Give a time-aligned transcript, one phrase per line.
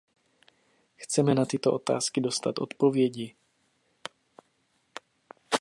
[0.97, 3.35] Chceme na tyto otázky dostat odpovědi.